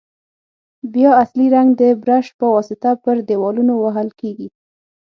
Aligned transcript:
بیا 0.93 1.11
اصلي 1.23 1.47
رنګ 1.55 1.69
د 1.81 1.81
برش 2.03 2.27
په 2.39 2.45
واسطه 2.55 2.89
پر 3.03 3.15
دېوالونو 3.27 3.73
وهل 3.83 4.09
کیږي. 4.19 4.47